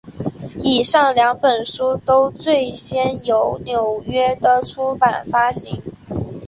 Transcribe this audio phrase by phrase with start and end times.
[0.63, 5.79] 以上两本书都最先由纽约的出版发行。